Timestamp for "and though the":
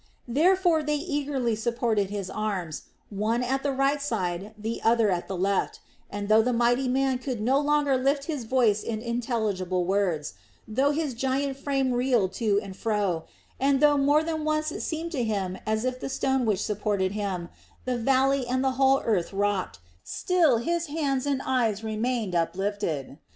6.09-6.51